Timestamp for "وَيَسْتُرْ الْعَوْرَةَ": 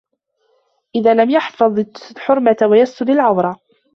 2.71-3.59